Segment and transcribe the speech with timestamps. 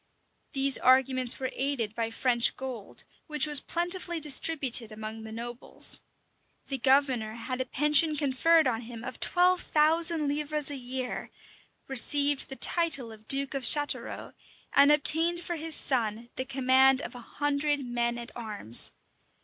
[0.53, 6.01] These arguments were aided by French gold, which was plentifully distributed among the nobles.
[6.65, 11.29] The governor had a pension conferred on him of twelve thousand livres a year,
[11.87, 14.33] received the title of duke of Chatelrault,
[14.73, 18.93] and obtained for his son the command of a hundred men at arms.